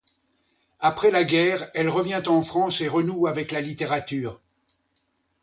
Après 0.79 1.11
la 1.11 1.23
guerre, 1.23 1.69
elle 1.75 1.87
revient 1.87 2.21
en 2.25 2.41
France, 2.41 2.81
et 2.81 2.87
renoue 2.87 3.27
avec 3.27 3.51
la 3.51 3.61
littérature. 3.61 4.41